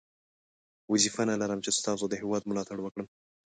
وظیفه 0.91 1.21
لرم 1.41 1.59
چې 1.65 1.71
ستاسو 1.79 2.05
د 2.09 2.13
هیواد 2.21 2.41
ملاتړ 2.49 2.77
وکړم. 2.81 3.07